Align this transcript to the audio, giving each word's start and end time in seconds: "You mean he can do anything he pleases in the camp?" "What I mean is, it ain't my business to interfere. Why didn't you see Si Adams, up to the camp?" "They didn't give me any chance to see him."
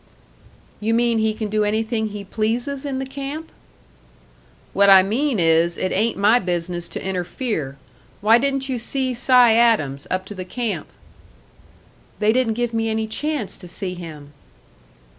"You 0.79 0.95
mean 0.95 1.19
he 1.19 1.31
can 1.35 1.47
do 1.47 1.63
anything 1.63 2.07
he 2.09 2.23
pleases 2.23 2.85
in 2.85 2.97
the 2.97 3.05
camp?" 3.05 3.51
"What 4.73 4.89
I 4.89 5.03
mean 5.03 5.37
is, 5.39 5.77
it 5.77 5.91
ain't 5.91 6.17
my 6.17 6.39
business 6.39 6.87
to 6.89 7.07
interfere. 7.07 7.77
Why 8.19 8.39
didn't 8.39 8.67
you 8.67 8.79
see 8.79 9.13
Si 9.13 9.31
Adams, 9.31 10.07
up 10.09 10.25
to 10.25 10.33
the 10.33 10.43
camp?" 10.43 10.87
"They 12.17 12.33
didn't 12.33 12.53
give 12.55 12.73
me 12.73 12.89
any 12.89 13.05
chance 13.05 13.59
to 13.59 13.67
see 13.67 13.93
him." 13.93 14.33